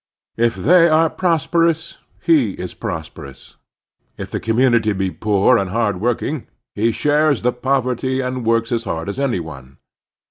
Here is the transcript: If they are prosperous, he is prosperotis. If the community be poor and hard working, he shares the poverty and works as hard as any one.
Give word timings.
If 0.37 0.55
they 0.55 0.89
are 0.89 1.11
prosperous, 1.11 1.99
he 2.23 2.53
is 2.53 2.73
prosperotis. 2.73 3.53
If 4.17 4.31
the 4.31 4.39
community 4.39 4.93
be 4.93 5.11
poor 5.11 5.59
and 5.59 5.69
hard 5.69 6.01
working, 6.01 6.47
he 6.73 6.91
shares 6.91 7.43
the 7.43 7.51
poverty 7.53 8.19
and 8.19 8.43
works 8.43 8.71
as 8.71 8.85
hard 8.85 9.09
as 9.09 9.19
any 9.19 9.39
one. 9.39 9.77